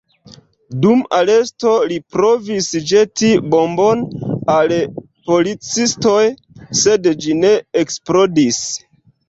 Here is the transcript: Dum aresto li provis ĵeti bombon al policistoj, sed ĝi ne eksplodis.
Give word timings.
Dum 0.85 1.01
aresto 1.17 1.73
li 1.91 1.99
provis 2.15 2.69
ĵeti 2.93 3.29
bombon 3.55 4.03
al 4.55 4.75
policistoj, 5.29 6.25
sed 6.83 7.15
ĝi 7.23 7.39
ne 7.47 7.57
eksplodis. 7.87 8.67